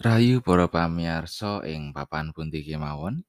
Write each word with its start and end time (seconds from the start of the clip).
Rahayu 0.00 0.40
para 0.40 0.64
pamirsa 0.64 1.60
ing 1.68 1.92
papan 1.92 2.32
pundi 2.32 2.64
kemawon. 2.64 3.20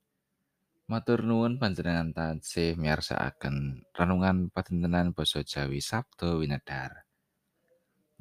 Matur 0.88 1.20
nuwun 1.20 1.60
panjenengan 1.60 2.16
tansih 2.16 2.80
miyarsakaken 2.80 3.84
renungan 3.92 4.48
padintenan 4.56 5.12
basa 5.12 5.44
Jawi 5.44 5.84
Sabda 5.84 6.40
Winedhar. 6.40 7.04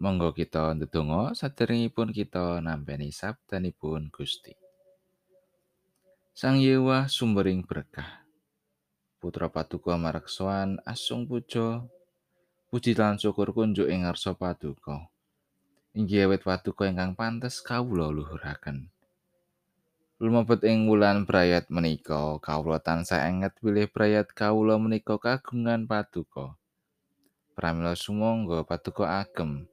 Monggo 0.02 0.34
kita 0.34 0.74
ndedonga 0.74 1.30
saderengipun 1.38 2.10
kita 2.10 2.58
nampi 2.58 3.14
sabdanipun 3.14 4.10
Gusti. 4.10 4.58
Sang 6.34 6.58
Yewa 6.58 7.06
sumbering 7.06 7.62
berkah. 7.62 8.26
Putra 9.22 9.46
Paduka 9.46 9.94
mareksoan 9.94 10.82
asung 10.82 11.30
puja 11.30 11.86
puji 12.66 12.98
lan 12.98 13.14
syukur 13.14 13.54
kunjuk 13.54 13.86
ing 13.86 14.02
ngarsa 14.02 14.34
Paduka. 14.34 15.06
Inggih 15.90 16.30
awit 16.30 16.46
Paduka 16.46 16.86
ingkang 16.86 17.18
pantes 17.18 17.58
kawula 17.58 18.14
luhuraken. 18.14 18.94
Lumebet 20.22 20.62
ing 20.62 20.86
wulan 20.86 21.26
brayat 21.26 21.66
menika, 21.66 22.38
kawula 22.38 22.78
tansah 22.78 23.26
enget 23.26 23.58
bilih 23.58 23.90
brayat 23.90 24.30
kawula 24.30 24.78
menika 24.78 25.18
kagungan 25.18 25.90
paduka. 25.90 26.54
Pramila 27.58 27.98
sumangga 27.98 28.62
paduka 28.62 29.18
agem 29.18 29.66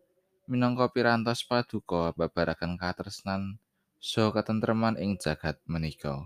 minangka 0.50 0.90
pirantos 0.90 1.46
paduka 1.46 2.10
babaraken 2.18 2.82
katresnan 2.82 3.62
saha 4.02 4.34
katentreman 4.34 4.98
ing 4.98 5.22
jagat 5.22 5.62
menika. 5.70 6.26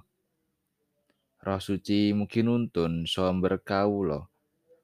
Roh 1.44 1.60
suci 1.60 2.16
mugi 2.16 2.48
nuntun 2.48 3.04
saha 3.04 3.36
berkawula. 3.36 4.31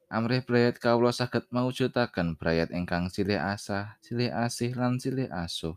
Amrih 0.07 0.39
brayat 0.39 0.79
kawula 0.79 1.11
saged 1.11 1.51
mawujudaken 1.51 2.39
brayat 2.39 2.71
ingkang 2.71 3.11
silih 3.11 3.43
asah, 3.43 3.99
silih 3.99 4.31
asih 4.31 4.71
lan 4.71 4.95
silih 4.95 5.27
asuh. 5.27 5.75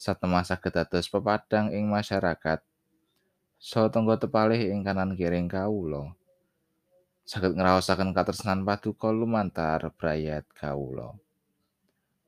satemah 0.00 0.48
saged 0.48 0.72
dados 0.72 1.12
pepadang 1.12 1.68
ing 1.68 1.92
masyarakat. 1.92 2.64
Tangga 3.92 4.16
tepalih 4.16 4.72
ing 4.72 4.80
kanan 4.80 5.12
kiring 5.12 5.52
kawula. 5.52 6.16
Saged 7.28 7.52
ngraosaken 7.52 8.16
katresnan 8.16 8.64
paduka 8.64 9.12
lumantar 9.12 9.92
brayat 9.92 10.48
kawula. 10.56 11.12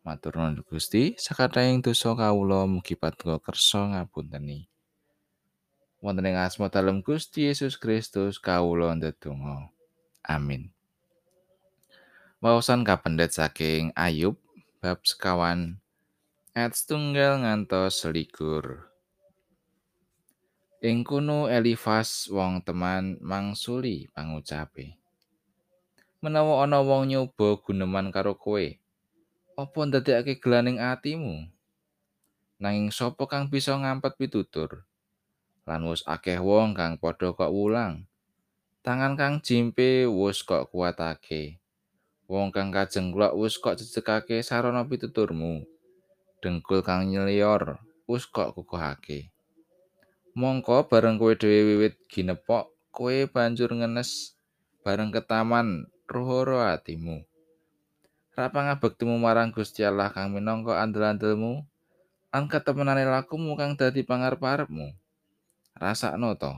Matur 0.05 0.37
nuwun 0.37 0.61
Gusti. 0.69 1.17
Sakathahing 1.17 1.81
dosa 1.81 2.13
kawula 2.13 2.69
mugi 2.69 2.93
paduka 2.93 3.41
kersa 3.41 3.89
ngapunteni. 3.89 4.69
Wonten 6.05 6.29
ing 6.29 6.37
asma 6.37 6.69
dalem 6.69 7.01
Gusti 7.01 7.49
Yesus 7.49 7.81
Kristus 7.81 8.37
kawula 8.37 8.93
ndedonga. 8.93 9.73
Amin 10.29 10.76
Wawasan 12.47 12.87
kapendet 12.87 13.35
saking 13.35 13.91
Ayub 13.99 14.39
bab 14.79 15.03
sekawan 15.03 15.83
ayat 16.55 16.79
setunggal 16.79 17.43
ngantos 17.43 17.99
selikur. 17.99 18.87
Ing 20.79 21.03
kono 21.03 21.51
Elifas 21.51 22.31
wong 22.31 22.63
teman 22.63 23.19
mangsuli 23.19 24.07
pangucape. 24.15 24.95
Menawa 26.23 26.63
ana 26.63 26.87
wong 26.87 27.11
nyoba 27.11 27.59
guneman 27.67 28.15
karo 28.15 28.39
kowe, 28.39 28.79
apa 29.59 29.79
ndadekake 29.83 30.39
gelaning 30.39 30.79
atimu? 30.79 31.51
Nanging 32.63 32.95
sapa 32.95 33.27
kang 33.27 33.51
bisa 33.51 33.75
ngampet 33.75 34.15
pitutur? 34.23 34.87
Lan 35.67 35.83
wis 35.91 36.07
akeh 36.07 36.39
wong 36.39 36.79
kang 36.79 36.95
padha 36.95 37.35
kok 37.35 37.51
wulang. 37.51 38.07
Tangan 38.87 39.19
kang 39.19 39.43
jimpe 39.43 40.07
wis 40.07 40.47
kok 40.47 40.71
kuatake. 40.71 41.59
Wong 42.27 42.51
kang 42.51 42.75
kajengklok 42.75 43.39
wis 43.39 43.55
kok 43.63 43.79
jejegake 43.79 44.43
sarana 44.43 44.83
pituturmu. 44.83 45.63
dengkul 46.45 46.85
kang 46.85 47.09
nyelior 47.09 47.81
wis 48.07 48.29
kok 48.29 48.55
kukuhake. 48.55 49.33
Mongko 50.37 50.85
bareng 50.87 51.17
kowe 51.17 51.33
dhewe 51.33 51.65
wiwit 51.65 51.97
ginepok, 52.13 52.69
kowe 52.93 53.17
banjur 53.27 53.73
ngenes 53.73 54.37
bareng 54.85 55.09
ketaman 55.09 55.89
rohoro 56.05 56.61
atimu. 56.61 57.25
Rapa 58.37 58.69
ngabektimu 58.69 59.17
marang 59.17 59.49
Gusti 59.49 59.81
Allah 59.81 60.13
kang 60.13 60.37
minangka 60.37 60.77
andel-andelmu 60.77 61.65
lan 62.37 62.53
ketemenane 62.53 63.09
lakumu 63.09 63.57
kang 63.57 63.81
dadi 63.81 64.05
pangarep-arepmu. 64.05 64.93
Rasakno 65.73 66.37
to. 66.37 66.53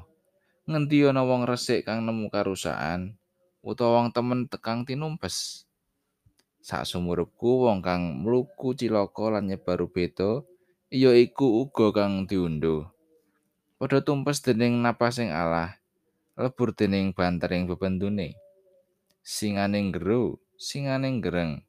Ngendi 0.66 1.06
ana 1.06 1.22
wong 1.22 1.46
resik 1.46 1.86
kang 1.86 2.02
nemu 2.02 2.26
karusakan 2.34 3.14
utawa 3.64 4.02
wong 4.02 4.14
temen 4.14 4.46
tekang 4.46 4.86
tinumpes? 4.86 5.68
sak 6.58 6.84
sumuripku 6.84 7.64
wong 7.64 7.80
kang 7.80 8.20
mluku 8.20 8.76
cilaka 8.76 9.32
lan 9.32 9.48
nyebar 9.48 9.88
beda 9.88 10.44
iya 10.92 11.16
iku 11.16 11.64
uga 11.64 11.94
kang 11.96 12.28
diunduh 12.28 12.84
padha 13.78 14.04
tumpes 14.04 14.44
dening 14.44 14.82
napasing 14.84 15.30
Allah 15.32 15.78
lebur 16.38 16.70
dening 16.70 17.10
bantering 17.10 17.66
bebendune. 17.66 18.38
Singaning 19.26 19.90
gero 19.90 20.38
singaning 20.54 21.18
gereng 21.18 21.66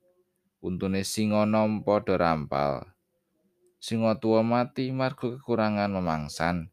untune 0.62 1.02
singa 1.02 1.50
nom 1.50 1.82
padha 1.82 2.22
rampal. 2.22 2.86
Singa 3.82 4.22
tuwa 4.22 4.46
mati 4.46 4.94
marga 4.94 5.34
kekurangan 5.34 5.90
memangsan. 5.90 6.70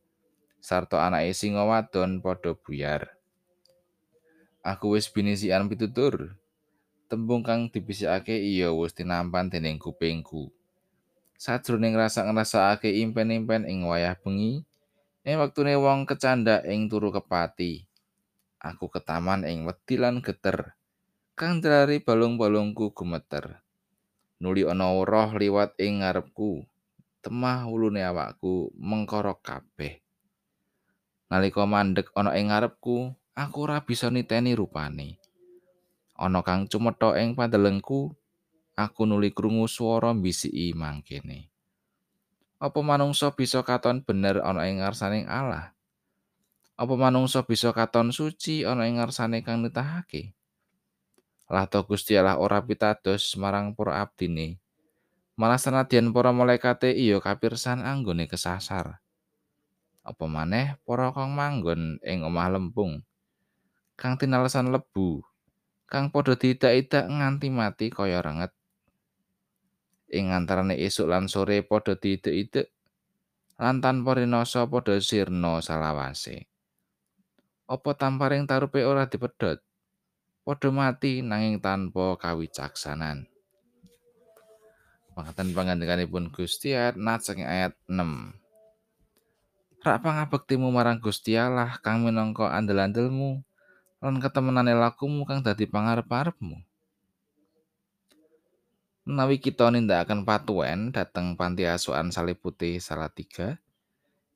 Sarta 0.60 1.08
anake 1.08 1.32
singa 1.32 1.64
wadon 1.64 2.20
padha 2.20 2.52
buyar 2.52 3.15
aku 4.66 4.98
wis 4.98 5.06
binisian 5.06 5.70
pitutur 5.70 6.34
tembung 7.06 7.46
kang 7.46 7.70
dibisikake 7.70 8.34
iya 8.34 8.74
wis 8.74 8.90
tinampan 8.90 9.46
dening 9.46 9.78
kupingku. 9.78 10.50
Sajroning 11.38 11.94
rasa 11.94 12.26
ngrasakake 12.26 12.90
impen-impen 12.98 13.62
ing 13.68 13.86
wayah 13.86 14.18
bengi, 14.18 14.66
ing 15.22 15.36
wektune 15.38 15.78
wong 15.78 16.02
kecanda 16.02 16.66
ing 16.66 16.90
turu 16.90 17.14
kepati. 17.14 17.86
Aku 18.58 18.90
ketaman 18.90 19.46
ing 19.46 19.62
wedi 19.68 19.94
lan 20.00 20.18
geter. 20.18 20.74
Kang 21.38 21.62
drari 21.62 22.02
balung-balungku 22.02 22.90
gumeter. 22.90 23.62
Nuli 24.42 24.66
ana 24.66 24.90
roh 24.90 25.30
liwat 25.36 25.76
ing 25.78 26.02
ngarepku. 26.02 26.64
Temah 27.22 27.68
ulune 27.68 28.02
awakku 28.02 28.72
mengkorok 28.74 29.44
kabeh. 29.44 30.00
Nalika 31.28 31.68
mandek 31.68 32.10
ana 32.16 32.32
ing 32.34 32.48
ngarepku, 32.48 33.12
aku 33.36 33.68
ora 33.68 33.84
bisa 33.84 34.08
niteni 34.08 34.56
rupane. 34.56 35.20
ana 36.16 36.40
kang 36.40 36.64
cumetha 36.64 37.20
ing 37.20 37.36
pandelengku 37.36 38.16
aku 38.72 39.02
nuli 39.04 39.30
krungu 39.36 39.68
swara 39.68 40.16
bisiki 40.16 40.72
mangkene 40.72 41.52
apa 42.56 42.80
manungsa 42.80 43.36
bisa 43.36 43.60
katon 43.60 44.00
bener 44.00 44.40
ana 44.40 44.64
ing 44.64 44.80
ngarsaning 44.80 45.28
Allah? 45.28 45.76
Apa 46.76 46.96
manungsa 46.96 47.44
bisa 47.44 47.68
katon 47.76 48.16
suci 48.16 48.64
ana 48.64 48.88
ing 48.88 48.96
ngarsane 48.96 49.44
kang 49.44 49.60
nitahake? 49.60 50.32
Lah 51.52 51.68
to 51.68 51.84
Gusti 51.84 52.16
Allah 52.16 52.40
ora 52.40 52.64
pitados 52.64 53.36
marang 53.36 53.76
para 53.76 54.00
abdine. 54.00 54.56
Malah 55.36 55.60
senadyan 55.60 56.16
para 56.16 56.32
malaikate 56.32 56.96
iya 56.96 57.20
kapirsan 57.20 57.84
anggone 57.84 58.24
kesasar. 58.24 59.04
Apa 60.00 60.24
maneh 60.24 60.80
para 60.88 61.12
kang 61.12 61.36
manggon 61.36 62.00
ing 62.00 62.24
omah 62.24 62.56
lempung 62.56 63.04
kang 63.96 64.20
tinalesan 64.20 64.68
lebu 64.68 65.24
kang 65.86 66.10
padha 66.10 66.34
diidak-idak 66.34 67.06
nganti 67.06 67.48
mati 67.48 67.86
kaya 67.88 68.18
renget. 68.18 68.52
Ing 70.10 70.34
antarane 70.34 70.74
esuk 70.78 71.06
lan 71.10 71.30
sore 71.30 71.62
padha 71.62 71.94
diidak-idak 71.94 72.70
lan 73.56 73.80
tanpa 73.80 74.18
rinasa 74.18 74.66
padha 74.66 74.98
sirna 74.98 75.62
salawase. 75.62 76.50
Apa 77.66 77.98
tamparing 77.98 78.46
tarupe 78.46 78.82
ora 78.82 79.06
dipedhot? 79.06 79.62
Padha 80.46 80.68
mati 80.70 81.22
nanging 81.22 81.58
tanpa 81.58 82.14
kawicaksanan. 82.18 83.26
Makaten 85.16 85.56
pangandikanipun 85.56 86.28
Gusti 86.28 86.76
ayat 86.76 87.00
nat 87.00 87.24
saking 87.24 87.48
ayat 87.48 87.72
6. 87.88 88.36
Rak 89.80 90.02
pangabektimu 90.02 90.68
marang 90.68 91.00
Gusti 91.00 91.38
Allah 91.38 91.78
kang 91.80 92.04
minangka 92.04 92.52
andel-andelmu 92.52 93.45
lan 94.06 94.22
ketemenane 94.22 94.70
lakumu 94.78 95.26
kang 95.26 95.42
dadi 95.42 95.66
pangarep-arepmu. 95.66 96.62
Menawi 99.02 99.42
kita 99.42 99.66
nindakaken 99.66 100.22
patuwen 100.22 100.94
dhateng 100.94 101.34
panti 101.34 101.66
asuhan 101.66 102.14
Salib 102.14 102.38
Putih 102.38 102.78
Salatiga, 102.78 103.58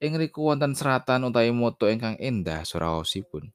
ing 0.03 0.19
riku 0.19 0.51
wonten 0.51 0.75
seratan 0.75 1.31
utawi 1.31 1.55
moto 1.55 1.87
ingkang 1.87 2.19
endah 2.19 2.67
suraosipun. 2.67 3.55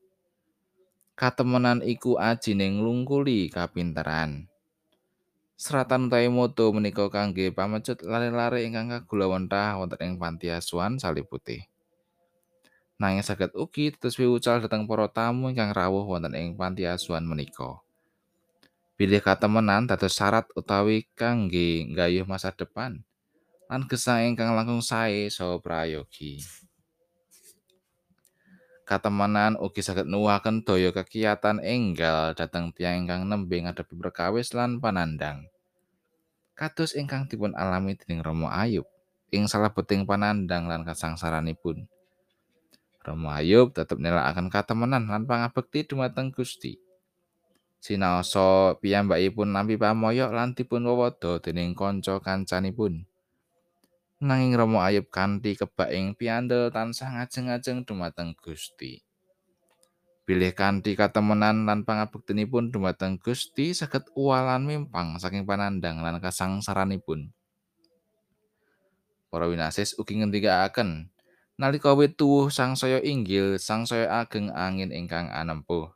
Katemenan 1.19 1.83
iku 1.83 2.15
ajining 2.15 2.79
nglungkuli 2.79 3.51
kapinteran. 3.51 4.47
Seratan 5.59 6.07
utawi 6.07 6.31
moto 6.31 6.71
menika 6.71 7.11
kangge 7.11 7.51
pamecut 7.51 7.99
lare-lare 8.07 8.63
ingkang 8.63 8.87
kagulawentah 8.87 9.83
wonten 9.83 9.99
ing 9.99 10.15
panti 10.15 10.47
asuhan 10.47 10.95
Salib 10.95 11.27
Putih. 11.27 11.74
Nanging 13.01 13.23
saged 13.25 13.51
ugi 13.55 13.91
dados 13.91 14.15
piwucal 14.15 14.63
dhateng 14.63 14.87
para 14.87 15.11
tamu 15.11 15.51
ingkang 15.51 15.75
rawuh 15.75 16.07
wonten 16.07 16.31
ing 16.33 16.55
panti 16.55 16.87
asuhan 16.87 17.27
menika. 17.27 17.83
Pilih 18.95 19.19
katemenan 19.19 19.91
dados 19.91 20.15
syarat 20.15 20.47
utawi 20.55 21.07
kangge 21.19 21.83
nggayuh 21.91 22.23
masa 22.23 22.55
depan. 22.55 23.03
lan 23.65 23.81
gesang 23.89 24.21
ingkang 24.21 24.53
langkung 24.53 24.81
sae 24.85 25.25
saha 25.25 25.57
prayogi. 25.57 26.37
Katemenan 28.85 29.57
ugi 29.57 29.81
saged 29.81 30.05
nuwuhaken 30.05 30.61
daya 30.61 30.93
kekiyatan 30.93 31.57
enggal 31.65 32.37
dhateng 32.37 32.69
tiyang 32.77 33.03
ingkang 33.03 33.25
nembe 33.25 33.57
ngadepi 33.57 33.97
perkawis 33.97 34.53
lan 34.53 34.77
panandang. 34.77 35.49
Kados 36.53 36.93
ingkang 36.93 37.25
dipun 37.25 37.57
alami 37.57 37.97
dening 37.97 38.21
Romo 38.21 38.45
Ayub 38.53 38.85
ing 39.33 39.49
salebeting 39.49 40.05
panandang 40.05 40.69
lan 40.69 40.85
kasangsaranipun. 40.85 41.89
Romo 43.05 43.29
Ayub 43.29 43.69
tetep 43.69 44.01
nelakaken 44.01 44.49
katemenan 44.49 45.05
lan 45.05 45.29
pangabekti 45.29 45.85
dumateng 45.85 46.33
Gusti. 46.33 46.81
Sinaosa 47.77 48.81
piyambakipun 48.81 49.53
nampi 49.53 49.77
pamoyok 49.77 50.33
lan 50.33 50.57
dipun 50.57 50.89
wewodo 50.89 51.37
dening 51.37 51.77
kanca 51.77 52.17
kancanipun. 52.17 53.05
nanging 54.25 54.57
Romo 54.57 54.81
Ayub 54.81 55.11
kanthi 55.13 55.53
kebak 55.53 55.91
ing 55.93 56.17
piandel 56.17 56.73
tansah 56.73 57.13
ngajeng-ajeng 57.19 57.85
dumateng 57.85 58.33
Gusti. 58.39 59.05
Bilih 60.25 60.57
kanthi 60.57 60.97
katemenan 60.97 61.69
lan 61.69 61.85
pangabektinipun 61.85 62.73
dumateng 62.73 63.21
Gusti 63.21 63.77
saged 63.77 64.09
uwalan 64.17 64.65
mimpang 64.65 65.21
saking 65.21 65.45
panandang 65.45 66.01
lan 66.01 66.17
kasangsaranipun. 66.17 67.29
Para 69.29 69.45
winasis 69.45 69.93
ugi 69.99 70.17
ngendikaaken 70.17 71.13
nalika 71.55 71.95
wit 71.95 72.19
tuwuh 72.19 72.51
sangsaya 72.51 72.99
inggil 72.99 73.55
sangsaya 73.55 74.21
ageng 74.23 74.51
angin 74.51 74.91
ingkang 74.91 75.31
anempuh. 75.31 75.91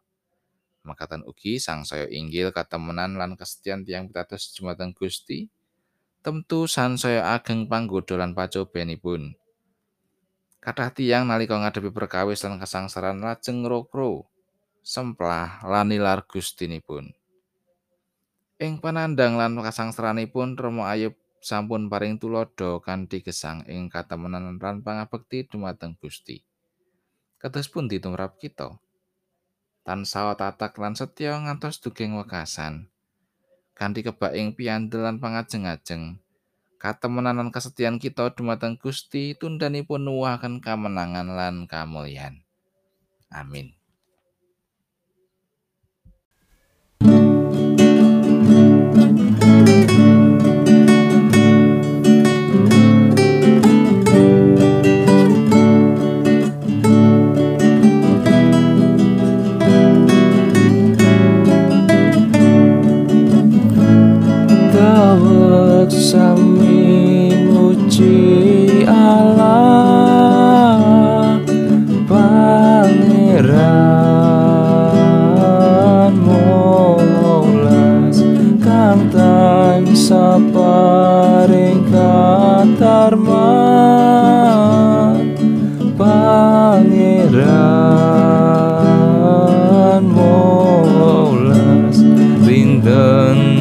Makatan 0.87 1.27
ugi 1.27 1.59
sangsaya 1.59 2.07
inggil 2.07 2.55
katemenan 2.55 3.19
lan 3.19 3.35
kesetian 3.35 3.83
tiang 3.83 4.07
pitados 4.07 4.55
dumateng 4.55 4.95
Gusti. 4.95 5.51
temtu 6.19 6.67
sansaya 6.67 7.31
ageng 7.31 7.71
panggoda 7.71 8.19
lan 8.19 8.35
pacobenipun. 8.35 9.39
Kathah 10.59 10.91
tiyang 10.91 11.31
nalika 11.31 11.55
ngadepi 11.55 11.95
perkawis 11.95 12.43
lan 12.43 12.59
kasangsaran 12.59 13.23
lajeng 13.23 13.63
ngropro, 13.63 14.27
semplah 14.83 15.63
lan 15.63 15.87
nilar 15.87 16.27
gustinipun. 16.27 17.15
Ing 18.59 18.83
panandang 18.83 19.39
lan 19.39 19.55
kasangsaranipun 19.55 20.59
Romo 20.59 20.83
Ayub 20.83 21.15
sampun 21.39 21.87
paring 21.87 22.19
tulodo 22.19 22.83
kanthi 22.83 23.23
gesang 23.23 23.63
ing 23.65 23.87
katemenan 23.87 24.59
lan 24.59 24.83
pangabekti 24.83 25.47
dumateng 25.47 25.95
Gusti. 25.95 26.43
Kados 27.39 27.71
pun 27.71 27.87
ditumrap 27.87 28.35
kita. 28.35 28.75
Tansah 29.87 30.35
tatak 30.35 30.75
lan 30.75 30.93
setya 30.93 31.39
ngantos 31.39 31.79
duging 31.79 32.19
wekasan. 32.19 32.91
kanthi 33.79 34.03
kebak 34.03 34.35
ing 34.35 34.51
piandel 34.51 35.07
lan 35.07 35.23
pangajeng-ajeng. 35.23 36.19
Katemenan 36.75 37.39
lan 37.39 37.47
kesetian 37.47 37.95
kita 37.95 38.35
dumateng 38.35 38.75
Gusti 38.75 39.39
tundanipun 39.39 40.03
nuwuhaken 40.03 40.59
kamenangan 40.59 41.31
lan 41.31 41.55
kamulyan. 41.63 42.43
Amin. 43.31 43.78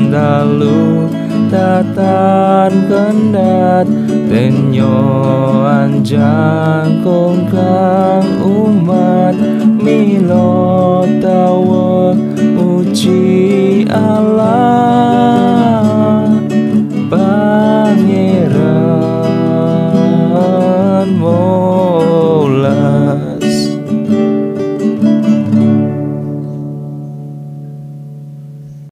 dalu 0.08 1.08
tatan 1.52 2.72
kendat 2.88 3.86
penyo 4.28 4.96
anjang 5.68 7.04
kongkang 7.04 8.24
umat 8.40 9.36
milo 9.76 11.04
tawa 11.20 12.16
uci 12.56 13.84